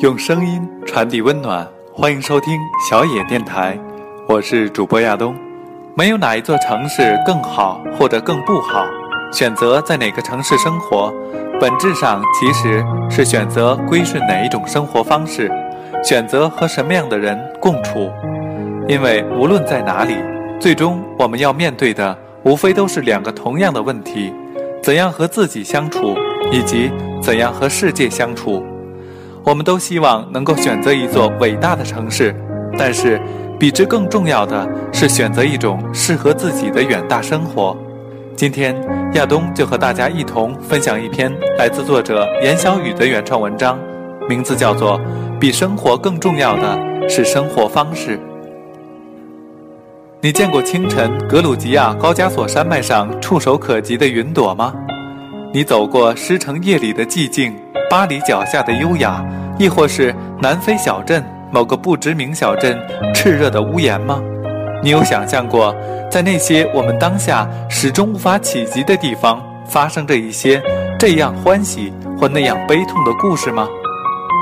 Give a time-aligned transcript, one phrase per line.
[0.00, 2.52] 用声音传递温暖，欢迎收听
[2.90, 3.78] 小野电台，
[4.28, 5.34] 我是主播亚东。
[5.94, 8.84] 没有哪一座城市更好或者更不好，
[9.32, 11.10] 选择在哪个城市生活，
[11.58, 15.50] 本质上其实是选择归顺哪一种生活方式，
[16.04, 18.12] 选择和什么样的人共处。
[18.86, 20.16] 因为无论在哪里，
[20.60, 24.30] 最终我们要面对的无非都是两个同样的问题：
[24.82, 26.14] 怎样和自己相处，
[26.52, 26.92] 以及
[27.22, 28.62] 怎样和世界相处。
[29.46, 32.34] 我们都希望能够选择一座伟大的城市，
[32.76, 33.20] 但是
[33.60, 37.76] 比之更重要的是选择一种适合自己的远大生活。
[38.34, 38.74] 今天，
[39.14, 43.78] 亚东就和大家一同分享一篇来自作者严小雨的原创文章，
[44.28, 44.98] 名字叫做
[45.38, 48.18] 《比生活更重要的是生活方式》。
[50.20, 54.74] 你见过清晨格鲁吉亚高加索山脉上触手可及的云朵吗？
[55.54, 57.54] 你走过湿城夜里的寂静？
[57.88, 59.24] 巴黎脚下的优雅，
[59.58, 62.76] 亦或是南非小镇某个不知名小镇
[63.14, 64.20] 炽热的屋檐吗？
[64.82, 65.74] 你有想象过，
[66.10, 70.60] 在那些我们当下始终无法企及的地方，发生着一些
[70.98, 73.68] 这样欢喜或那样悲痛的故事吗？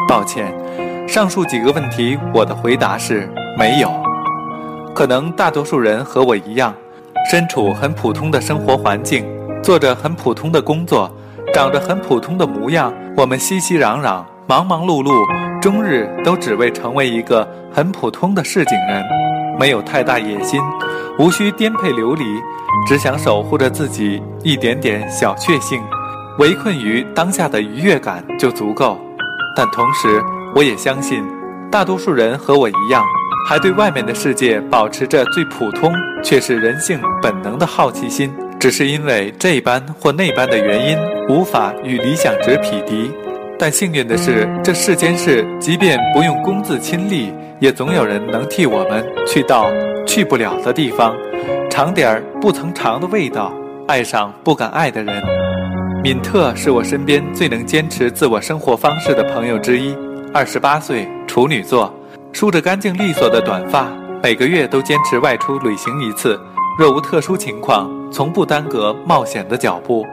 [0.09, 0.51] 抱歉，
[1.07, 3.29] 上述几个问题，我的回答是
[3.59, 3.91] 没有。
[4.95, 6.75] 可能大多数人和我一样，
[7.31, 9.27] 身处很普通的生活环境，
[9.63, 11.15] 做着很普通的工作。
[11.55, 15.13] 长着很普通的模样，我们熙熙攘攘、忙忙碌碌，
[15.63, 19.05] 终日都只为成为一个很普通的市井人，
[19.57, 20.61] 没有太大野心，
[21.17, 22.25] 无需颠沛流离，
[22.89, 25.81] 只想守护着自己一点点小确幸，
[26.41, 28.99] 围困于当下的愉悦感就足够。
[29.57, 30.21] 但同时，
[30.57, 31.25] 我也相信，
[31.71, 33.05] 大多数人和我一样，
[33.49, 38.35] 还对外面的世界保持着最普通却是人性本能的好奇心。
[38.65, 40.99] 只是因为这般或那般的原因，
[41.29, 43.11] 无法与理想值匹敌。
[43.59, 49.71] 但幸运的是，这世间事，即便不用公自亲历，也总有人能替我们去到
[50.07, 51.15] 去不了的地方，
[51.69, 53.53] 尝点儿不曾尝的味道，
[53.87, 55.23] 爱上不敢爱的人。
[56.03, 59.95] 敏特是我身边最能坚持自我生活方式的朋友之一。
[60.33, 61.95] 二十八岁，处女座，
[62.33, 66.41] 梳着干净利索的短发，每个月都坚持外出旅行一次。
[66.77, 70.05] 若无特殊情况，从不耽搁冒险的脚步。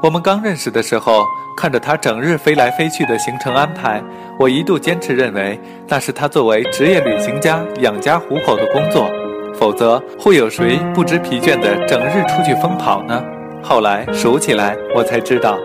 [0.00, 1.24] 我们刚认识的时候，
[1.56, 4.00] 看着他整日飞来飞去的行程安排，
[4.38, 9.10] 我一度坚持认为那是他作为职业旅行家养家糊口的工作。
[9.58, 13.20] 否则，会有谁不知疲倦地整日出去疯跑呢？
[13.60, 15.58] 后来数起来，我才知道，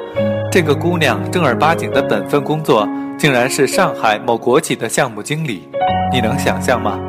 [0.52, 2.90] 这个姑娘正儿八经的本分工作，
[3.20, 5.70] 竟然是上海某国企的项目经理。
[6.12, 7.00] 你能想象吗？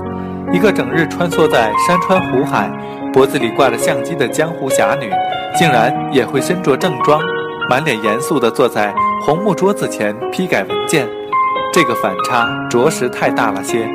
[0.52, 2.70] 一个整日穿梭在山川湖海。
[3.14, 5.08] 脖子里挂着相机的江湖侠女，
[5.56, 7.22] 竟然也会身着正装，
[7.70, 8.92] 满脸严肃地坐在
[9.24, 11.06] 红木桌子前批改文件。
[11.72, 13.88] 这个反差着实太大了些。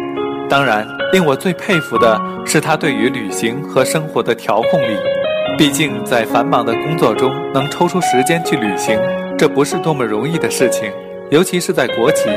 [0.50, 4.96] 当然，令我最佩服的是他对于旅行和生活的调控力。
[5.58, 8.98] 毕竟，在繁忙的工作中能抽出时间去旅行，
[9.38, 10.90] 这不是多么容易的事情。
[11.30, 12.30] 尤其是在国企，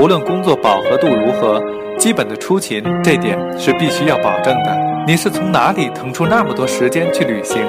[0.00, 1.62] 无论工作饱和度如何，
[1.96, 4.93] 基本的出勤这点是必须要保证的。
[5.06, 7.62] 你是从哪里腾出那么多时间去旅行？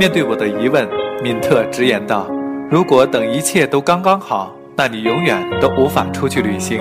[0.00, 0.88] 面对我的疑问，
[1.22, 2.26] 敏特直言道
[2.68, 6.80] ：“如果等一切都刚刚好，那你永远都无法出去旅行。”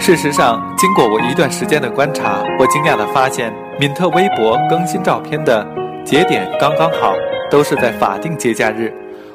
[0.00, 5.64] 事实上，经过我一段时间的观察，我惊讶地发现，敏特微博更新照片的
[6.04, 7.14] 节点刚刚好，
[7.48, 8.92] 都是在法定节假日。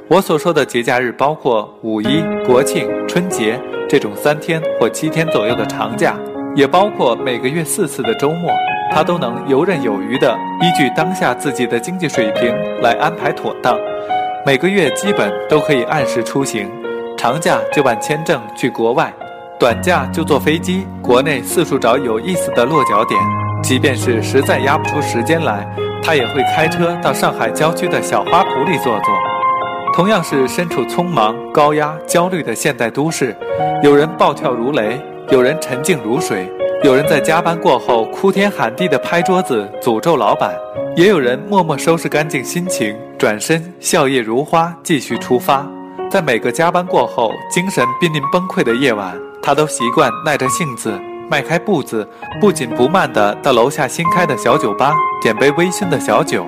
[0.09, 3.57] 我所说的节假日，包括五一、国庆、春节
[3.87, 6.17] 这种三天或七天左右的长假，
[6.59, 8.51] 也包括每个月四次的周末。
[8.91, 13.77] 他都能游刃有余地依据当下自己的经济水平来安排妥当，
[14.45, 16.69] 每个月基本都可以按时出行，
[17.15, 19.13] 长假就办签证去国外，
[19.57, 23.17] 短假就坐飞机国内四处找有意思的落脚点。
[23.63, 25.65] 即便是实在压不出时间来，
[26.03, 29.13] 他也会开车到上海郊区的小花圃里坐坐。
[29.93, 33.37] 同样是身处匆忙、高压、焦虑的现代都市，
[33.83, 34.99] 有人暴跳如雷，
[35.31, 36.51] 有人沉静如水。
[36.83, 40.55] 有人在加班过后哭天喊地地拍桌子诅咒老板，
[40.95, 45.67] 也有人默默收拾干净心情，转身笑靥如花，继续出发。
[46.09, 50.97] 在每个加班过后精神濒临崩溃的夜晚，他都习惯耐着性子，
[51.29, 52.07] 迈开步子，
[52.39, 56.45] 不紧不慢地到楼下新开的小酒吧点杯微醺的小酒。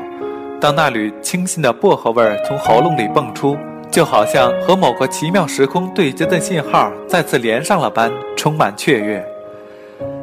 [0.60, 3.58] 当那缕清新的薄荷味儿从喉咙里蹦出，
[3.92, 9.24] 就好像和某个奇妙时空对接的信号再次连上了般，充满雀跃。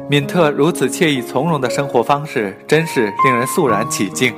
[0.09, 4.33] 敏特如此惬意从容的生活方式，真是令人肃然起敬。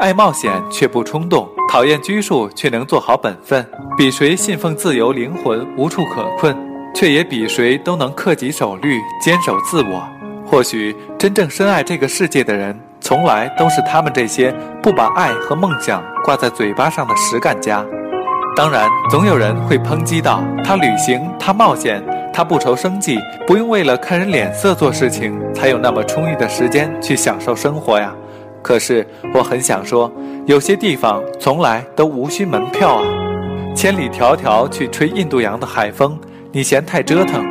[0.00, 3.64] 爱冒险却不冲动，讨厌拘束却能做好本分，
[3.96, 6.56] 比谁信奉自由灵魂无处可困。
[6.92, 10.02] 却也比谁都能克己守律、坚守自我。
[10.44, 14.52] 或许真正深爱这个世界的人，从来都是他们这些
[14.82, 17.86] 不把爱和梦想挂在嘴巴上的实干家。
[18.60, 28.14] 当然，总有人会抨击道：“他旅行，他冒险，他不愁生计，不用为了看人脸色做事情，才有那么充裕的时间去享受生活呀。”
[28.60, 30.12] 可是，我很想说，
[30.44, 33.04] 有些地方从来都无需门票啊。
[33.74, 36.18] 千里迢迢去吹印度洋的海风，
[36.52, 37.42] 你嫌太折腾，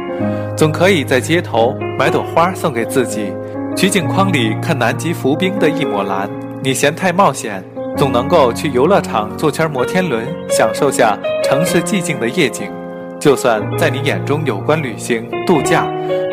[0.55, 3.33] 总可以在街头买朵花送给自己；
[3.75, 6.29] 取景框里看南极浮冰的一抹蓝，
[6.61, 7.63] 你嫌太冒险。
[7.99, 12.71] 总能够去游乐场坐圈摩天轮，享受下城市寂静的夜景。
[13.19, 15.85] 就算在你眼中有关旅行、度假，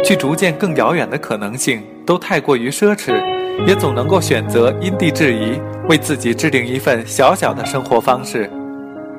[0.04, 3.20] 去逐渐更遥远的可能性都太过于奢侈，
[3.66, 8.48] 也总能够选择因地制宜，为自己制定一份小小的生活方式。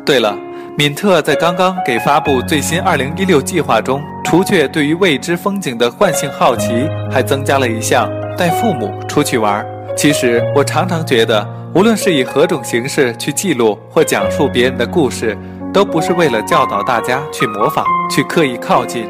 [0.06, 0.34] 对了，
[0.78, 9.66] 敏特在刚刚给发布最新2016计划中，除却对于未知风景的惯性好奇，还增加了一项带父母出去玩。
[9.98, 11.57] 其实我常常觉得。
[11.74, 15.38] 无论是以何种形式去记录或讲述别人的故事，
[15.74, 19.06] 都不是为了教导大家去模仿、去刻意靠近。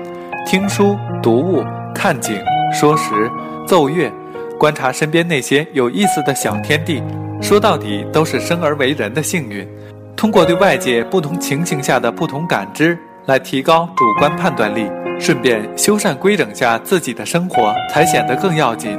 [0.46, 1.64] 听书、读物、
[1.94, 2.42] 看景、
[2.74, 3.30] 说时、
[3.66, 4.12] 奏乐，
[4.58, 7.02] 观察身边那些有意思的小天地，
[7.42, 9.68] 说到底都是生而为人的幸运。
[10.16, 14.90] 通过对外界不同情形下的不同感知，来提高主观判断力，
[15.20, 18.98] 顺便修缮规整下自己的生活，才显得更要紧。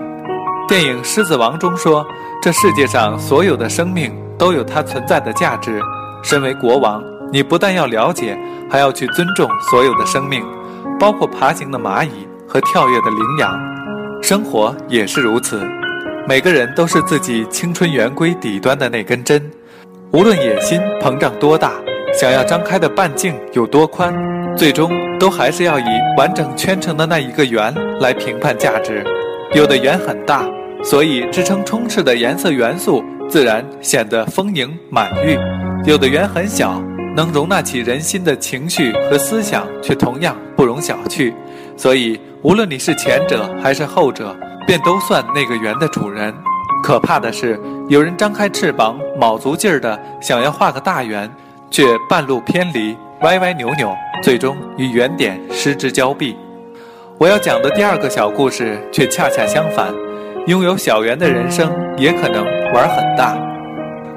[0.68, 2.06] 电影《狮子王》中说。
[2.40, 5.82] 这世界上所有的生命都有它存在的价值。
[6.22, 8.38] 身为国王，你不但要了解，
[8.70, 10.40] 还要去尊重所有的生命，
[11.00, 13.58] 包括爬行的蚂蚁和跳跃的羚羊。
[14.22, 15.66] 生活也是如此，
[16.28, 19.42] 每个人都是自己青春圆规底端的那根针。
[20.12, 21.72] 无论野心膨胀多大，
[22.14, 24.14] 想要张开的半径有多宽，
[24.56, 25.86] 最终都还是要以
[26.16, 29.04] 完整圈成的那一个圆来评判价值。
[29.54, 30.48] 有的圆很大。
[30.82, 35.36] 所以，支撑充斥的颜色元素，自然显得丰盈满溢。
[35.84, 36.82] 有的圆很小，
[37.16, 41.32] 能容纳起人心的情绪和思想，却同样不容小觑。
[41.76, 44.34] 所以，无论你是前者还是后者，
[44.66, 46.32] 便都算那个圆的主人。
[46.82, 47.58] 可怕的是，
[47.88, 51.30] 有人张开翅膀，卯足劲儿的想要画个大圆，
[51.70, 53.92] 却半路偏离，歪歪扭扭，
[54.22, 56.36] 最终与原点失之交臂。
[57.18, 59.92] 我要讲的第二个小故事，却恰恰相反。
[60.48, 62.42] 拥有小圆的人生，也可能
[62.72, 63.36] 玩很大。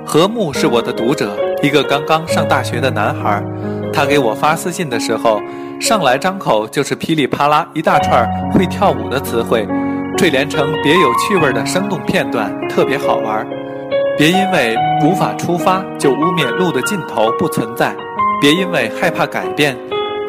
[0.06, 1.30] 何木是我的读者，
[1.62, 3.44] 一个刚刚上大学的男孩。
[3.92, 5.42] 他给我发私信的时候，
[5.82, 9.68] 上来张口就是噼里啪啦一大串会跳舞的词汇，
[10.18, 13.46] 串联成别有趣味的生动片段，特别好玩。
[14.18, 17.94] 别因为无法出发就污蔑路的尽头不存在，
[18.40, 19.78] 别因为害怕改变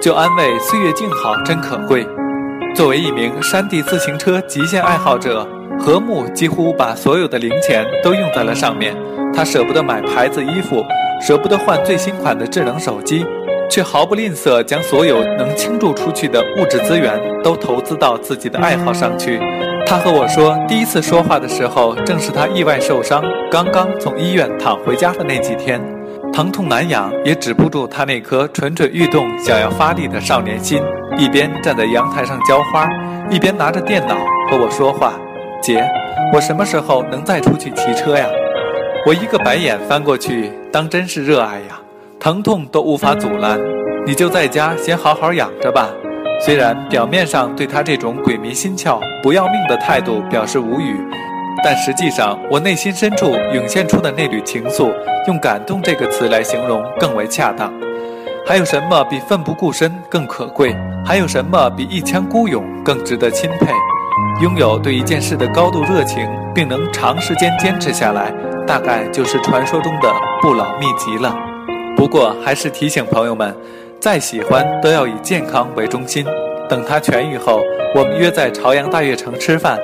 [0.00, 2.04] 就安慰岁月静好真可贵。
[2.74, 5.46] 作为一名山地自行车极限爱好者。
[5.82, 8.96] 何木几乎把所有的零钱都用在了上面，
[9.34, 10.84] 他舍不得买牌子衣服，
[11.20, 13.26] 舍不得换最新款的智能手机，
[13.68, 19.40] 却毫不吝啬将所有能倾注出去的物质资源都投资到自己的爱好上去。
[19.84, 23.20] 他和我说，第一次说话的时候，正是他意外受伤，
[23.50, 25.82] 刚刚从医院躺回家的那几天，
[26.32, 30.80] 疼痛难养，也止不住他那颗蠢蠢欲动、想要发力的少年心。
[31.18, 32.88] 一边站在阳台上浇花，
[33.28, 34.14] 一边拿着电脑
[34.48, 35.12] 和我说话。
[35.62, 35.88] 姐，
[36.34, 38.26] 我什么时候能再出去骑车呀？
[39.06, 41.80] 我一个白眼翻过去，当真是热爱呀，
[42.18, 43.58] 疼痛都无法阻拦。
[44.04, 45.88] 你就在家先好好养着吧。
[46.44, 50.96] 虽然表面上对他这种鬼迷心窍、不要命的态度表示无语，
[51.62, 54.92] 但实际上我内心深处涌现出的那缕情愫，
[55.28, 57.72] 用感动这个词来形容更为恰当。
[58.44, 60.74] 还有什么比奋不顾身更可贵？
[61.04, 63.68] 还有什么比一腔孤勇更值得钦佩？
[64.40, 68.32] 拥有对一件事的高度热情，并能长时间坚持下来，
[68.66, 71.34] 大概就是传说中的不老秘籍了。
[71.96, 73.54] 不过，还是提醒朋友们，
[74.00, 76.26] 再喜欢都要以健康为中心。
[76.68, 77.60] 等他痊愈后，
[77.94, 79.78] 我们约在朝阳大悦城吃饭，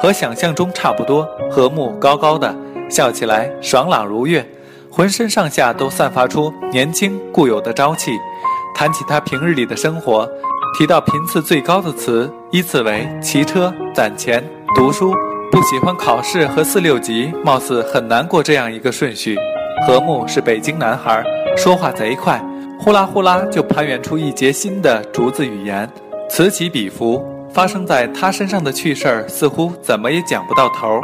[0.00, 1.28] 和想象中差不多。
[1.50, 2.54] 和睦高高的，
[2.88, 4.46] 笑起来爽朗如月，
[4.90, 8.12] 浑身上下都散发出年轻固有的朝气。
[8.74, 10.26] 谈起他平日里的生活。
[10.78, 14.40] 提到频次最高的词，依次为骑车、攒钱、
[14.76, 15.12] 读书、
[15.50, 19.36] 不喜欢考试和四六级，貌似很难过这样一个顺序。
[19.84, 21.20] 何木是北京男孩，
[21.56, 22.40] 说话贼快，
[22.78, 25.90] 呼啦呼啦就攀援出一节新的竹子语言，
[26.30, 27.26] 此起彼伏。
[27.52, 31.00] 发生在他身上的趣事儿似乎怎么也讲不到头。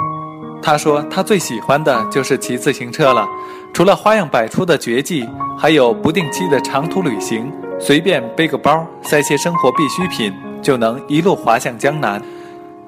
[0.62, 3.26] 他说他最喜欢的就是骑自行车了，
[3.72, 5.28] 除了花样百出的绝技，
[5.58, 7.50] 还有不定期的长途旅行。
[7.86, 12.18] 随便背个包，塞些生活必需品，就能一路滑向江南，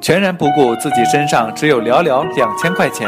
[0.00, 3.06] 全然不顾自己身上只有寥寥两千块钱。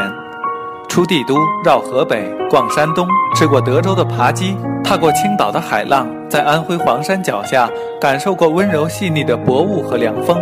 [0.87, 7.67] 出帝都，绕河北，逛山东，吃过德州的扒鸡，踏过青岛的海浪，在安徽黄山脚下
[7.99, 10.39] 感受过温柔细腻的薄雾和凉风，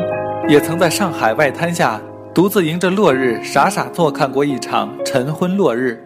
[0.50, 1.98] 也曾在上海外滩下
[2.34, 5.98] 独自迎着落日，傻傻坐看过一场晨昏落日。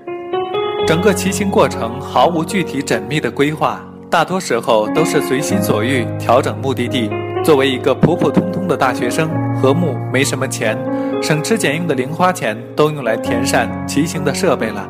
[0.86, 3.82] 整个骑行过程毫无具体缜密的规划，
[4.12, 7.10] 大多时候都是随心所欲调整目的地。
[7.46, 10.78] 作为一个普普通通的大学生，何木没什么钱。
[11.22, 14.86] 省吃俭用的零花钱都用来填善骑行的设备了。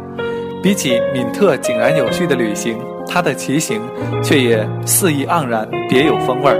[0.63, 3.79] 比起敏特井然有序的旅行，他的骑行
[4.23, 6.59] 却也肆意盎然，别有风味儿。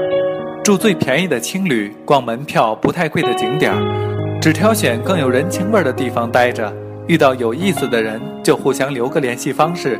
[0.64, 6.72] 住最便宜的青旅，逛门票不太贵的景点儿，只挑选更有人情味儿的地方待着。
[7.08, 10.00] 遇到有意思的人，就互相留个联系方式。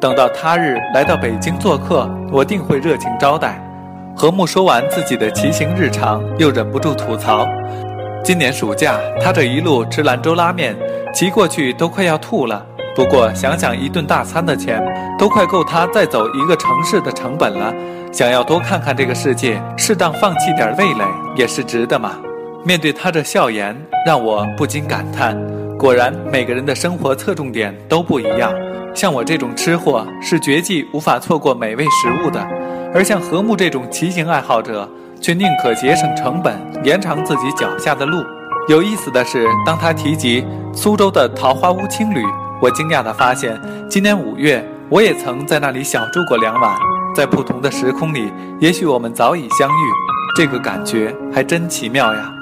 [0.00, 3.60] 等到他日来到北京做客，我定会热情招待。
[4.16, 7.46] 何木说完自己的骑行日常，又忍不住吐槽。
[8.22, 10.76] 今年暑假，他这一路吃兰州拉面，
[11.12, 12.64] 骑过去都快要吐了。
[12.94, 14.80] 不过想想一顿大餐的钱，
[15.18, 17.72] 都快够他再走一个城市的成本了。
[18.12, 21.04] 想要多看看这个世界，适当放弃点味蕾
[21.36, 22.16] 也是值得嘛。
[22.64, 23.76] 面对他这笑颜，
[24.06, 25.36] 让我不禁感叹：
[25.76, 28.52] 果然每个人的生活侧重点都不一样。
[28.98, 32.40] 像我这种吃货，是绝技无法错过美味食物的；
[32.92, 34.88] 而像何木这种骑行爱好者。
[35.20, 38.24] 却宁可节省成本，延长自己脚下的路。
[38.68, 42.24] 有意思的是，当他提及苏州的桃花坞青旅，
[42.60, 43.56] 我惊讶地发现，
[43.88, 46.76] 今年五月我也曾在那里小住过两晚。
[47.14, 49.82] 在不同的时空里，也许我们早已相遇，
[50.36, 52.32] 这个感觉还真奇妙呀。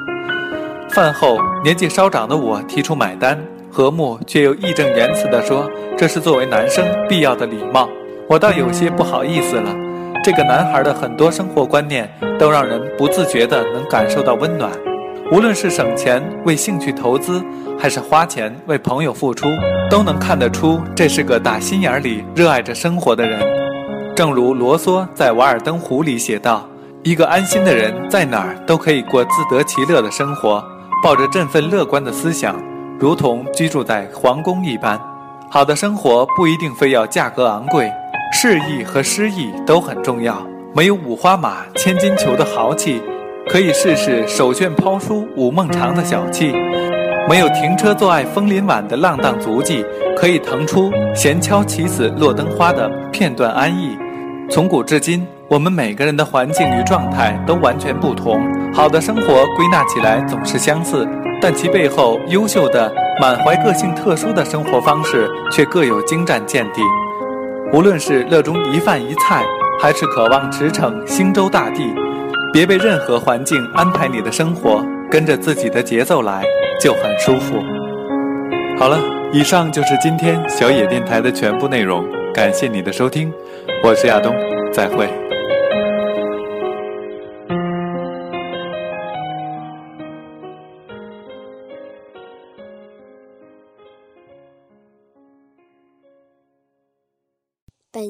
[0.90, 3.42] 饭后，年纪稍长的我提出买单，
[3.76, 7.86] 何木却又义正言辞地说：“这是作为男生必要的礼貌。”
[8.26, 9.70] 我倒有些不好意思了。
[10.24, 14.72] 这个男孩的很多生活观念都让人不自觉地能感受到温暖，
[15.30, 17.44] 无论是省钱为兴趣投资，
[17.78, 19.46] 还是花钱为朋友付出，
[19.90, 23.38] 都能看得出这是个打心眼里热爱着生活的人。
[24.14, 26.66] 正如罗梭在《瓦尔登湖》里写道
[27.04, 30.64] ：“一个安心的人在哪儿都可以过自得其乐的生活，
[31.04, 32.56] 抱着振奋乐观的思想，
[32.98, 35.00] 如同居住在皇宫一般。
[35.50, 37.90] 好的生活不一定非要价格昂贵。”
[38.32, 40.44] 适意和诗意都很重要。
[40.74, 43.00] 没有五花马、千金裘的豪气，
[43.48, 46.52] 可以试试手绢抛书、舞梦长的小气；
[47.28, 49.86] 没有停车坐爱枫林晚的浪荡足迹，
[50.16, 53.96] 可以腾出闲敲棋子落灯花的片段安逸。
[54.50, 58.42] 从古至今，我们每个人的环境与状态都完全不同。
[58.74, 61.08] 好的生活归纳起来总是相似，
[61.40, 66.80] 但其背后优秀的、满怀个性特殊的生活方式却各有精湛见地。
[67.72, 69.44] 无论是热衷一饭一菜，
[69.80, 71.92] 还是渴望驰骋星洲大地，
[72.52, 76.42] 别被任何环境安排你的生活，跟着自己的节奏来，
[76.80, 77.62] 就很舒服。
[78.78, 78.98] 好了，
[79.32, 83.32] 以上就是今天小野电台的全部内容，感谢你的收听，
[83.82, 84.34] 我是亚东，
[84.72, 85.25] 再会。